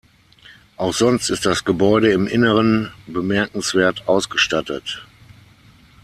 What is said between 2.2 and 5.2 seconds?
Inneren bemerkenswert ausgestattet.